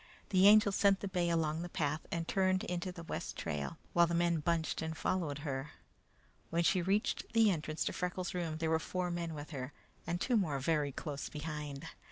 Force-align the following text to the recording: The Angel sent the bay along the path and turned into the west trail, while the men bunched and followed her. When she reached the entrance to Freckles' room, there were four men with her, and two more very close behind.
The 0.29 0.47
Angel 0.47 0.71
sent 0.71 1.01
the 1.01 1.07
bay 1.07 1.29
along 1.29 1.61
the 1.61 1.69
path 1.69 2.07
and 2.11 2.27
turned 2.27 2.63
into 2.63 2.91
the 2.91 3.03
west 3.03 3.37
trail, 3.37 3.77
while 3.93 4.07
the 4.07 4.15
men 4.15 4.39
bunched 4.39 4.81
and 4.81 4.97
followed 4.97 5.37
her. 5.45 5.73
When 6.49 6.63
she 6.63 6.81
reached 6.81 7.33
the 7.33 7.51
entrance 7.51 7.85
to 7.85 7.93
Freckles' 7.93 8.33
room, 8.33 8.57
there 8.57 8.71
were 8.71 8.79
four 8.79 9.11
men 9.11 9.35
with 9.35 9.51
her, 9.51 9.73
and 10.07 10.19
two 10.19 10.37
more 10.37 10.57
very 10.59 10.91
close 10.91 11.29
behind. 11.29 11.85